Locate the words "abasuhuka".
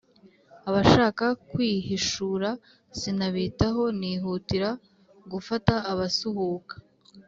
5.91-6.73